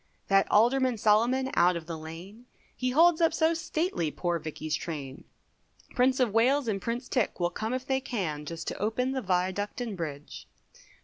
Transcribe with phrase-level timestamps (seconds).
[0.29, 5.25] That Alderman Salomon out of the lane, He holds up so stately poor Vickey's train,
[5.93, 9.21] Prince of Wales and Prince Tick will come if they can, Just to open the
[9.21, 10.47] Viaduct and Bridge.